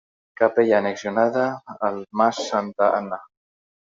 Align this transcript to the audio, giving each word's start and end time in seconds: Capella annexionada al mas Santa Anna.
Capella 0.39 0.77
annexionada 0.83 1.43
al 1.89 2.01
mas 2.21 2.39
Santa 2.47 2.91
Anna. 3.03 3.21